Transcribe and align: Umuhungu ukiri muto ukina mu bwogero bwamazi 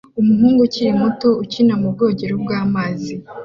Umuhungu 0.21 0.59
ukiri 0.67 0.91
muto 1.01 1.27
ukina 1.43 1.73
mu 1.81 1.87
bwogero 1.93 2.33
bwamazi 2.43 3.13